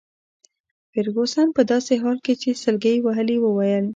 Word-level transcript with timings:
فرګوسن 0.91 1.47
په 1.55 1.61
داسي 1.71 1.95
حال 2.03 2.17
کي 2.25 2.33
چي 2.41 2.49
سلګۍ 2.63 2.95
يې 2.97 3.03
وهلې 3.05 3.37
وویل. 3.41 3.85